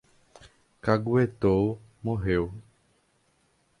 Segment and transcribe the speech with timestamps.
[0.81, 2.51] Caguetou, morreu